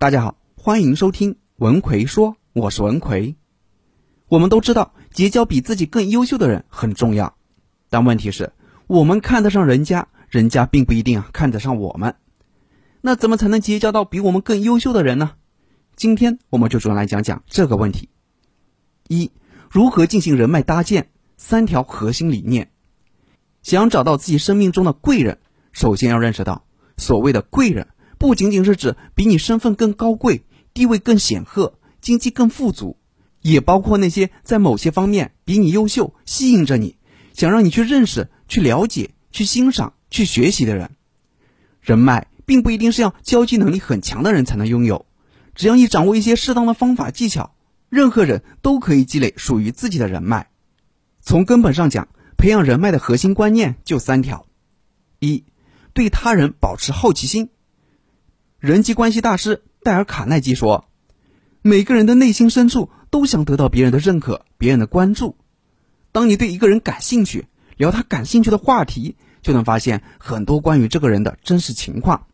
[0.00, 3.34] 大家好，欢迎收听文奎说，我是文奎。
[4.28, 7.34] 我们都知道，结交比自己更优秀的人很重要，
[7.90, 8.52] 但问题是，
[8.86, 12.14] 我们看得上人家，人家并不一定啊看得上我们。
[13.00, 15.32] 那怎么才能结交到比我们更优秀的人呢？
[15.96, 18.08] 今天我们就主要来讲讲这个问题。
[19.08, 19.32] 一、
[19.68, 21.10] 如何进行人脉搭建？
[21.36, 22.70] 三条核心理念。
[23.64, 25.40] 想找到自己生命中的贵人，
[25.72, 26.64] 首先要认识到，
[26.96, 27.88] 所谓的贵人。
[28.18, 30.44] 不仅仅是指比你身份更高贵、
[30.74, 32.98] 地位更显赫、经济更富足，
[33.40, 36.96] 也包括那些在某些方面比你优秀、吸引着你、
[37.32, 40.90] 想让你去认识、去了解、去欣赏、去学习的人。
[41.80, 45.06] 人脉并不一定是要交际能力很强的人才能拥有，
[45.54, 47.54] 只要你掌握一些适当的方法技巧，
[47.88, 50.50] 任何人都可以积累属于自己的人脉。
[51.20, 54.46] 从根本上讲，培养人脉的核心观念就三条：
[55.20, 55.44] 一，
[55.92, 57.50] 对他人保持好奇心。
[58.58, 60.88] 人际关系大师戴尔·卡耐基说
[61.62, 65.36] ：“每个人的内心深处都想得到别人的认可、别人的关注。
[66.10, 72.26] 当你对一个人感兴趣，聊他感兴趣的话题，就能发现很多关于这个人的真实情况，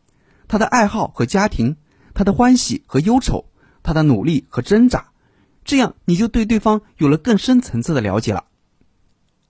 [0.47, 1.75] 他的爱好和家庭，
[2.15, 3.45] 他的欢喜和忧愁，
[3.83, 5.09] 他的努力和挣扎。
[5.63, 8.45] 这样你就对对方有了更深层次的了解了。”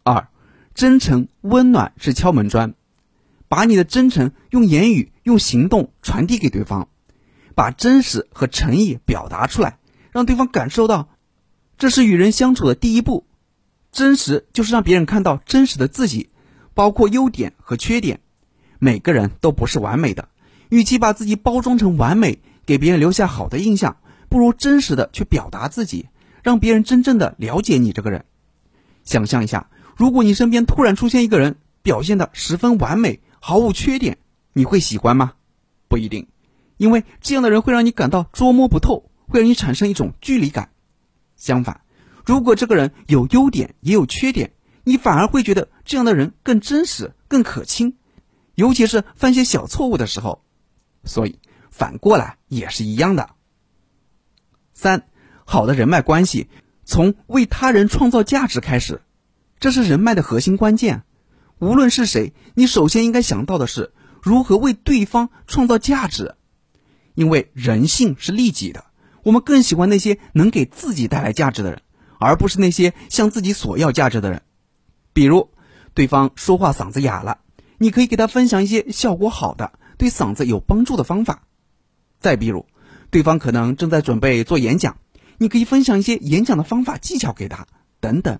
[0.03, 0.27] 二，
[0.73, 2.73] 真诚温暖是敲门砖。
[3.47, 6.87] 把你的真诚用言语、用行动传递给对方，
[7.55, 9.79] 把真实和诚意表达出来，
[10.11, 11.09] 让对方感受到，
[11.79, 13.25] 这是与人相处的第一步。
[13.91, 16.29] 真实就是让别人看到真实的自己，
[16.75, 18.19] 包括优点和缺点。
[18.77, 20.29] 每个人都不是完美的，
[20.69, 22.37] 与其把自己包装成完美，
[22.67, 23.97] 给别人留下好的印象，
[24.29, 26.07] 不如真实的去表达自己，
[26.43, 28.25] 让别人真正的了解你这个人。
[29.03, 33.21] 想象一下，如果你身边突然出现一个人，表现的十分完美。
[33.47, 34.17] 毫无缺点，
[34.57, 35.33] 你会喜欢吗？
[35.89, 36.29] 不一定，
[36.77, 40.69] 因为这样的人会让你感到捉摸不透，会让你产生一种距离感。
[41.35, 41.81] 相反，
[42.25, 44.53] 如果这个人有优点也有缺点，
[44.85, 47.97] 你反而会觉得这样的人更真实、更可亲，
[48.53, 50.41] 尤其是犯些小错误的时候。
[51.03, 51.37] 所以
[51.69, 53.31] 反过来也是一样的。
[54.73, 55.09] 三，
[55.43, 56.47] 好的人脉关系
[56.85, 59.01] 从为他人创造价值开始，
[59.59, 61.03] 这是人脉的核心关键。
[61.59, 63.93] 无论是谁，你首先应该想到的是
[64.25, 66.33] 如何为对方创造价值，
[67.13, 68.83] 因为人性是利己的，
[69.21, 71.79] 我们更喜欢那些能给自己带来价值的人，
[72.19, 74.41] 而不是那些向自己索要价值的人。
[75.13, 75.51] 比如，
[75.93, 77.37] 对方说话嗓子哑了，
[77.77, 81.35] 你可以给他分享一些效果好的、对嗓子有帮助的方法；
[82.19, 82.65] 再比如，
[83.11, 84.97] 对方可能正在准备做演讲，
[85.37, 87.67] 你可以分享一些演讲的方法技巧给他，
[87.99, 88.39] 等等。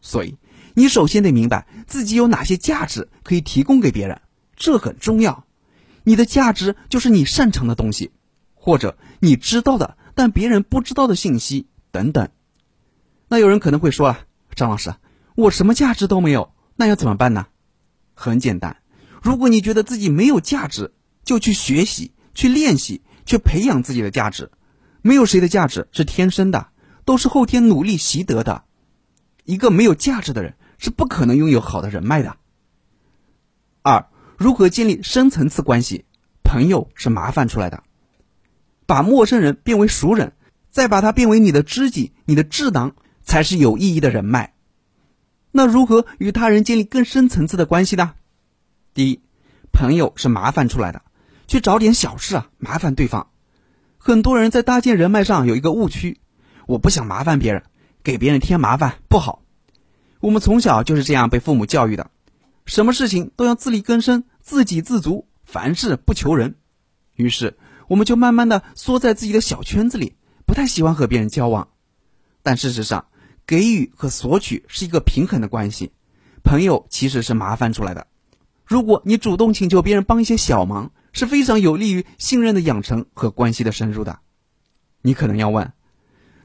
[0.00, 0.38] 所以。
[0.76, 4.20] 你首先得明白自己有哪些价值可以提供给别人，
[4.56, 5.44] 这很重要。
[6.02, 8.12] 你的价值就是你擅长的东西，
[8.54, 12.28] 或者你知道的但别人不知道的信息等等。
[13.28, 14.18] 那有人可能会说了，
[14.54, 14.94] 张老师，
[15.34, 17.46] 我什么价值都没有，那要怎么办呢？
[18.14, 18.76] 很简单，
[19.22, 20.92] 如果你觉得自己没有价值，
[21.24, 24.50] 就去学习、去练习、去培养自己的价值。
[25.02, 26.68] 没有谁的价值是天生的，
[27.04, 28.64] 都是后天努力习得的。
[29.44, 30.54] 一个没有价值的人。
[30.76, 32.36] 是不可能拥有好的人脉的。
[33.80, 34.06] 二，
[34.36, 36.04] 如何建立深层次关系？
[36.42, 37.82] 朋友是麻烦出来的，
[38.86, 40.32] 把陌生人变为熟人，
[40.70, 44.54] 再把他变为你的知己、你的智囊，才是有意义的人脉。
[45.50, 48.14] 那如何与他人建立更深层次的关系呢？
[48.92, 49.20] 第一，
[49.72, 51.02] 朋友是麻烦出来的，
[51.46, 53.28] 去找点小事啊麻烦对方。
[53.98, 56.20] 很多人在搭建人脉上有一个误区，
[56.66, 57.62] 我不想麻烦别人，
[58.02, 59.42] 给别人添麻烦不好。
[60.20, 62.10] 我们从小就是这样被父母教育的，
[62.64, 66.56] 什么事情都要自力更生、自给自足，凡事不求人。
[67.14, 67.58] 于是，
[67.88, 70.16] 我们就慢慢的缩在自己的小圈子里，
[70.46, 71.68] 不太喜欢和别人交往。
[72.42, 73.06] 但事实上，
[73.46, 75.92] 给予和索取是一个平衡的关系。
[76.42, 78.06] 朋友其实是麻烦出来的。
[78.64, 84.18] 如果你主动请求别人帮一些小忙，是非常有利于信任的养成和关系的深入的。
[85.02, 85.72] 你可能要问，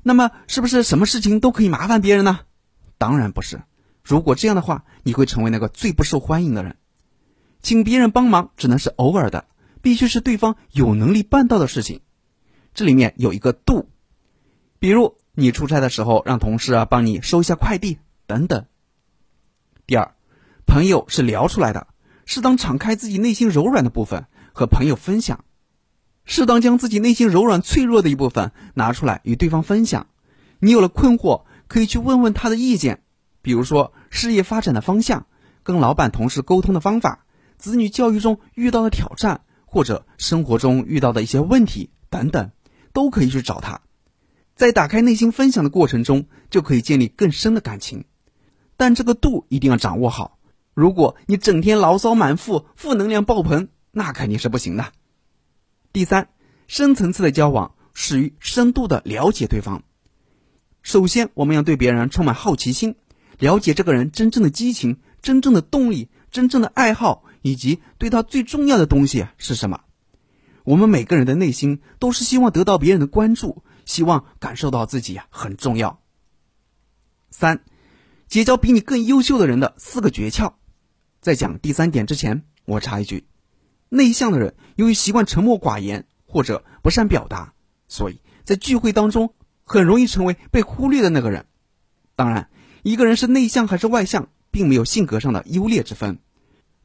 [0.04, 2.42] 那么是不是什么事情都可以麻烦别人呢？
[2.98, 3.62] 当然不是。
[4.10, 6.78] 如果这样的话，你会成为那个最不受欢迎的人。
[7.62, 9.46] 请别人帮忙只能是偶尔的，
[9.84, 12.02] 必须是对方有能力办到的事情。
[12.74, 13.88] 这里面有一个度，
[14.80, 18.66] 比如你出差的时候让同事啊帮你收一下快递等等。
[19.86, 20.16] 第二，
[20.66, 21.86] 朋友是聊出来的，
[22.26, 25.46] 适当敞开自己内心柔软的部分和朋友分享，
[26.26, 30.08] 适当将自己内心柔软脆弱的一部分拿出来与对方分享。
[30.58, 33.04] 你有了困惑，可以去问问他的意见。
[33.42, 35.26] 比如说事业发展的方向，
[35.64, 37.26] 跟老板同事沟通的方法，
[37.58, 42.52] 子女教育中遇到的挑战，或者生活中遇到的一些问题等等，
[42.94, 43.82] 都可以去找他。
[44.56, 48.06] 在打开内心分享的过程中，就可以建立更深的感情。
[48.76, 50.38] 但这个度一定要掌握好。
[50.74, 54.92] 如果你整天牢骚满腹、负能量爆棚，那肯定是不行的。
[55.92, 56.30] 第三，
[56.68, 59.84] 深层次的交往始于深度的了解对方。
[60.82, 62.96] 首先，我们要对别人充满好奇心，
[63.40, 69.82] 了解这个人真正的激情、真正的动力、真正的爱好，以及对他最重要的东西是什么。
[70.64, 73.64] 我们每个人的内心都是希望得到别人的关注。
[73.86, 76.00] 希望感受到自己呀很重要。
[77.32, 77.64] 三，
[78.28, 80.54] 结交比你更优秀的人的四个诀窍。
[81.22, 83.26] 在讲第三点之前，我插一句：
[83.90, 87.56] 内向的人由于习惯沉默寡言或者不善表达，
[87.88, 89.34] 所以在聚会当中
[89.64, 91.48] 很容易成为被忽略的那个人。
[92.16, 96.20] 当然，一个人是内向还是外向，并没有性格上的优劣之分。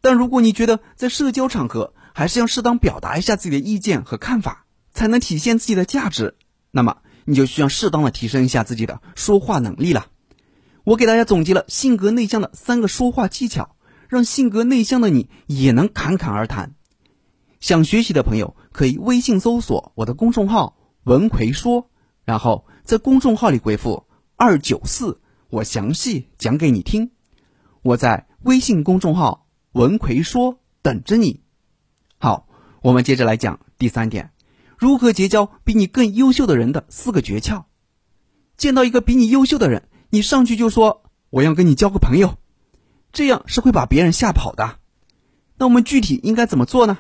[0.01, 6.37] 但如果你觉得在社交场合还是要适当表达一下自己的意见和看法，才能体现自己的价值。
[6.71, 10.07] 那么你就需要适当的提升一下自己的说话能力了。
[10.85, 13.77] 我给大家总结了性格内向的三个说话技巧，
[14.09, 16.75] 让性格内向的你也能侃侃而谈。
[17.61, 21.89] 想学习的朋友可以微信搜索我的公众号“文奎说”，
[22.27, 24.07] 然后在公众号里回复
[24.37, 25.23] “二九四”，
[25.55, 27.13] 我详细讲给你听。
[27.83, 31.43] 我在微信公众号“文奎说”等着你。
[32.19, 32.49] 好，
[32.83, 34.33] 我们接着来讲第三点。
[34.77, 37.67] 如何结交比你更优秀的人的四个诀窍？
[38.57, 42.37] 见到一个比你优秀的人，你上去就说我要跟你交个朋友，
[43.13, 44.81] 这样是会把别人吓跑的。
[45.57, 46.99] 那我们具体应该怎么做呢？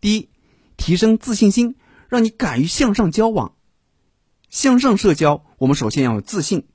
[0.00, 0.28] 第一，
[0.76, 1.76] 提升自信心，
[2.08, 3.54] 让你敢于向上交往。
[4.48, 6.66] 向上社交，我们首先要有自信。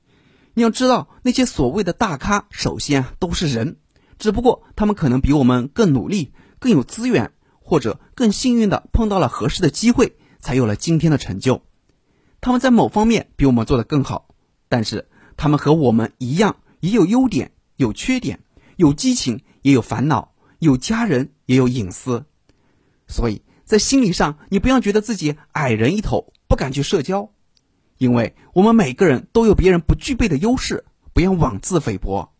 [0.58, 3.76] 你要知道，那些所谓的大咖，首先都是人，
[4.18, 7.30] 只不过他们可能比我们更努力，更有资源。
[7.68, 11.62] 或者更幸运的碰到了合适的机会，才有了今天的成就。
[12.40, 14.28] 他们在某方面比我们做得更好，
[14.68, 18.38] 但是他们和我们一样，也有优点，有缺点，
[18.76, 22.24] 有激情，也有烦恼，有家人，也有隐私。
[23.08, 27.32] 所以在心理上，你不要觉得自己矮人一头，不敢去社交，
[27.98, 32.32] 因为我们每个人都有别人不具备的优势，不要妄自菲薄。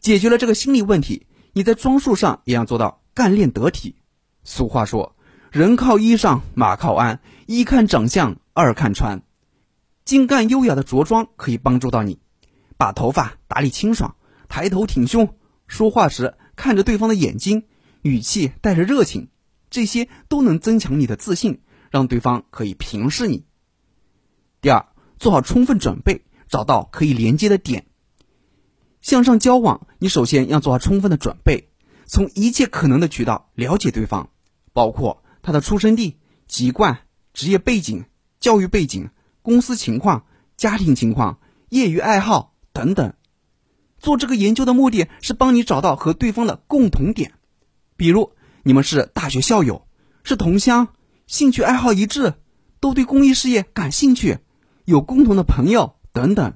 [0.00, 3.96] 解决了这个心理问题，你在装束上也要做到干练得体。
[4.44, 5.16] 俗话说
[5.50, 7.20] ：“人靠衣裳，马靠鞍。
[7.46, 9.22] 一看长相，二看穿。
[10.04, 12.20] 精干优雅的着装可以帮助到你，
[12.76, 14.14] 把头发打理清爽，
[14.48, 15.34] 抬头挺胸，
[15.66, 17.64] 说话时看着对方的眼睛，
[18.02, 19.28] 语气带着热情，
[19.70, 23.45] 这些都能增强你的自信，让对方可以平视你。
[24.66, 24.84] 第二，
[25.16, 27.86] 做好充分准备，找到可以连接的点。
[29.00, 31.68] 向上交往，你首先要做好充分的准备，
[32.04, 34.28] 从一切可能的渠道了解对方。
[34.72, 36.16] 包括他的出生地、
[36.48, 36.98] 籍贯、
[37.32, 38.06] 职业背景、
[38.40, 39.10] 教育背景、
[39.40, 40.26] 公司情况、
[40.56, 43.14] 家庭情况、业余爱好等等。
[44.00, 47.34] 做这个研究的目的是帮你找到和对方的共同点，
[47.96, 48.32] 比如
[48.64, 49.86] 你们是大学校友，
[50.24, 50.88] 是同乡，
[51.28, 52.34] 兴趣爱好一致，
[52.80, 54.38] 都对公益事业感兴趣，
[54.86, 56.54] 有共同的朋友等等。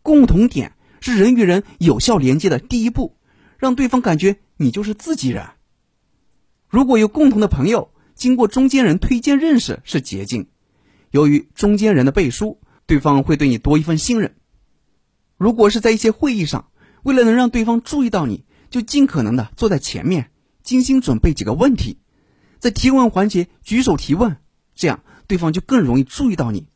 [0.00, 3.18] 共同点是人与人有效连接的第一步，
[3.58, 5.44] 让对方感觉你就是自己人。
[6.68, 10.48] 如果有共同的朋友，经过中间人推荐认识是捷径。
[11.10, 14.34] 由于中间人的背书，对方会对你多一份信任。
[15.36, 16.70] 如果是在一些会议上，
[17.02, 20.30] 为了能让对方注意到你，就尽可能的坐在前面，
[20.62, 21.98] 精心准备几个问题，
[22.58, 24.36] 在提问环节举手提问，
[24.74, 26.68] 这样对方就更容易注意到你。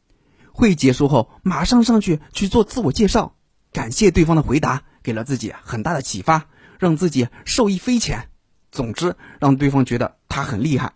[0.52, 3.34] 会议结束后，马上上去去做自我介绍，
[3.72, 6.46] 感谢对方的回答，给了自己很大的启发，
[6.78, 8.28] 让自己受益匪浅。
[8.70, 10.94] 总之，让对方觉得他很厉害。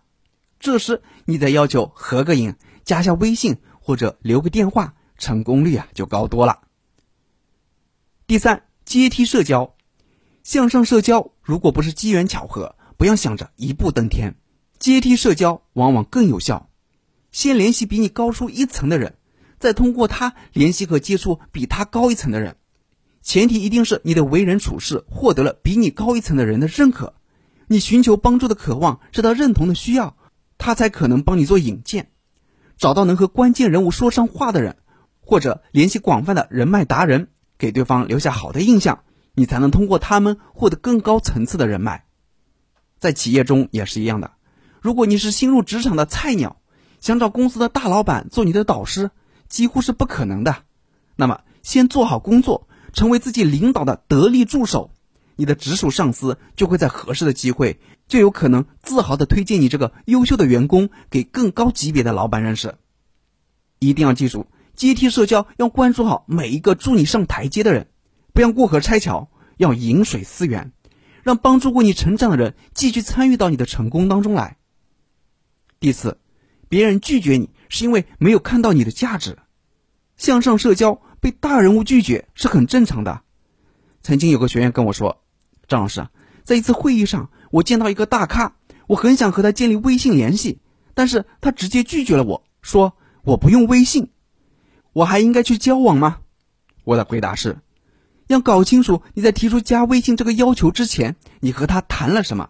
[0.59, 6.61] 这时，你再要求合个影、加下微信或者留个电话，成功率啊就高多了。
[8.25, 9.75] 第三，阶梯社交，
[10.43, 14.35] 向上社交，如果不是机缘巧合，不要想着一步登天。
[14.79, 16.69] 阶梯社交往往更有效。
[17.31, 19.16] 先联系比你高出一层的人，
[19.59, 22.57] 再通过他联系和接触比他高一层的人。
[23.21, 27.13] 前提一定是你的为人处事获得了比你高一层的人的认可。
[27.67, 30.15] 你寻求帮助的渴望是他认同的需要，
[30.57, 32.11] 他才可能帮你做引荐，
[32.77, 34.77] 找到能和关键人物说上话的人，
[35.19, 42.05] 或者联系广泛的人脉达人，给对方留下好的印象，你才能通过他们获得更高层次的人脉。
[42.99, 44.31] 在企业中也是一样的，
[44.81, 46.61] 如果你是新入职场的菜鸟，
[47.01, 49.11] 想找公司的大老板做你的导师，
[49.47, 50.63] 几乎是不可能的。
[51.15, 54.91] 那么，先做好工作，成为自己领导的得力助手。
[55.35, 62.75] 你的直属上司就会在合适的机会，就有可能自豪的推荐你这个优秀的员工给更高级别的老板认识。
[63.77, 67.87] 一定要记住，阶梯社交要关注好每一个助你上台阶的人，
[68.33, 70.71] 不要过河拆桥，要饮水思源，
[71.21, 74.57] 让帮助过你成长的人继续参与到你的成功当中来。
[75.79, 76.17] 第四，
[76.67, 79.37] 别人拒绝你是因为没有看到你的价值。
[80.15, 83.21] 向上社交被大人物拒绝是很正常的。
[84.01, 85.23] 曾经有个学员跟我说
[85.67, 86.07] ：“张老师，
[86.43, 88.55] 在一次会议上，我见到一个大咖，
[88.87, 90.59] 我很想和他建立微信联系，
[90.93, 94.09] 但是他直接拒绝了我，说我不用微信，
[94.93, 96.19] 我还应该去交往吗？”
[96.83, 97.59] 我的回答是：
[98.27, 102.49] 要搞清楚你在提出加微信这个要求之前，你和他谈了什么。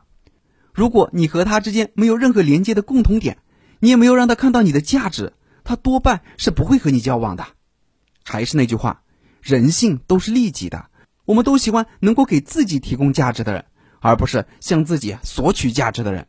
[0.74, 3.40] 如果你和他之间没有任何连接的共同点，
[3.80, 7.46] 你也没有让他看到你的价值，他多半是不会和你交往的。
[8.24, 9.04] 还是那句话，
[9.42, 10.90] 人性都是利己的，
[11.26, 13.66] 我们都喜欢能够给自己提供价值的人，
[14.00, 16.28] 而不是向自己索取价值的人。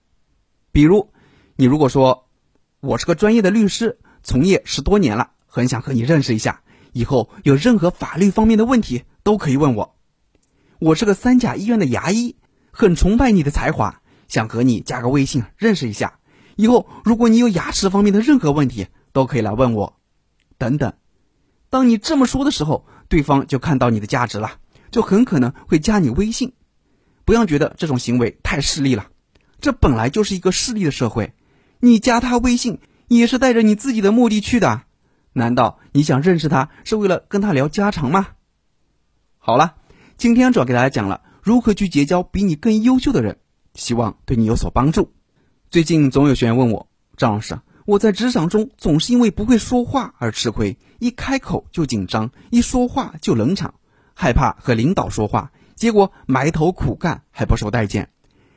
[0.72, 1.10] 比如，
[1.56, 2.28] 你如果说
[2.80, 6.62] 我是个专业的律师，从业十多年了，很想和你认识一下，
[6.92, 9.96] 以后有任何法律方面的问题都可以问我。
[10.78, 12.36] 我是个三甲医院的牙医，
[12.70, 14.00] 很崇拜你的才华。
[14.28, 16.17] 想和你加个微信认识一下，
[16.58, 20.00] 以后如果你有牙齿方面的任何问题，都可以来问我，
[20.58, 20.92] 等等。
[21.70, 24.54] 当你这么说的时候，对方就看到你的价值了，
[24.90, 26.54] 就很可能会加你微信。
[27.24, 29.06] 不要觉得这种行为太势利了，
[29.60, 31.32] 这本来就是一个势利的社会。
[31.78, 34.82] 你加他微信也是带着你自己的目的去的，
[35.34, 38.30] 难道你想认识他是为了跟他聊家常吗？
[39.38, 39.76] 好了，
[40.16, 43.38] 今天主要给大家讲了如何去结交比你更优秀的人。
[43.74, 45.12] 希望对你有所帮助。
[45.70, 53.74] 最近总有学员问我，张老师，我在职场中总是因为不会说话而吃亏，一开口就紧张，一说话就冷场，
[54.14, 58.08] 害怕和领导说话，结果埋头苦干还不受待见。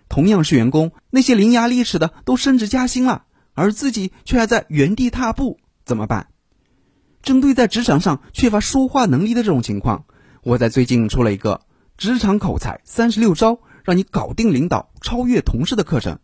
[0.08, 3.26] 同样是员工，那些伶牙俐齿的都升职加薪了，
[3.56, 6.28] 而自己却还在原地踏步，怎么办？
[7.22, 10.06] 针对在职场上缺乏说话能力的这种情况，
[10.44, 11.60] 我在最近出了一个
[11.98, 13.60] 职场口才三十六招。
[13.84, 16.20] 让你搞定领导、超越同事的课程，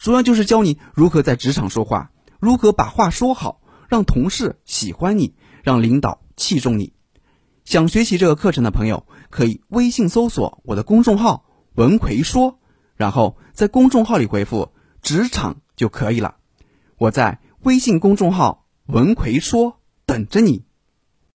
[0.00, 6.94] 主要就是教你如何在职场说话，如何把话说好，让同事喜欢你，让领导器重你。
[7.66, 11.44] 想学习这个课程的朋友，可以微信搜索我的公众号
[11.76, 12.58] “文奎说”，
[12.96, 16.36] 然后在公众号里回复“职场”就可以了。
[16.96, 20.64] 我在微信公众号“文奎说”等着你。